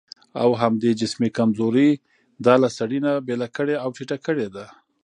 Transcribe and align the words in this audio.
او 0.43 0.49
همدې 0.61 0.91
جسمي 1.01 1.29
کمزورۍ 1.37 1.91
دا 2.45 2.53
له 2.63 2.69
سړي 2.77 2.99
نه 3.05 3.11
بېله 3.27 3.47
کړې 3.55 3.75
او 3.83 3.89
ټيټه 3.97 4.17
کړې 4.25 4.47
ده. 4.55 4.65